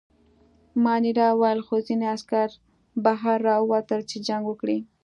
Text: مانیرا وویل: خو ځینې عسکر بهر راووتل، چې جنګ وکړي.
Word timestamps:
مانیرا 0.83 1.27
وویل: 1.33 1.59
خو 1.67 1.75
ځینې 1.87 2.05
عسکر 2.15 2.49
بهر 3.03 3.37
راووتل، 3.49 4.01
چې 4.09 4.17
جنګ 4.27 4.43
وکړي. 4.47 4.77